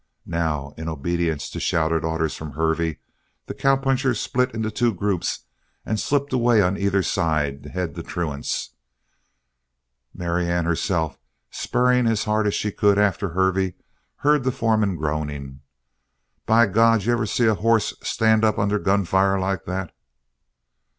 [0.25, 2.97] Now, in obedience to shouted orders from Hervey,
[3.45, 5.41] the cowpunchers split into two groups
[5.85, 8.71] and slipped away on either side to head the truants;
[10.11, 11.19] Marianne herself,
[11.51, 13.75] spurring as hard as she could after Hervey,
[14.25, 15.61] heard the foreman groaning:
[16.47, 19.93] "By God, d'you ever see a hoss stand up under gunfire like that?"